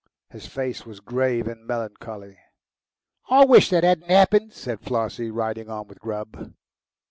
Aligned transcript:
His 0.31 0.47
face 0.47 0.83
was 0.83 0.99
grave 0.99 1.47
and 1.47 1.67
melancholy. 1.67 2.39
"I 3.29 3.45
WISH 3.45 3.69
that 3.69 3.83
'adn't 3.83 4.09
'appened," 4.09 4.51
said 4.51 4.79
Flossie, 4.81 5.29
riding 5.29 5.69
on 5.69 5.87
with 5.87 5.99
Grubb.... 5.99 6.55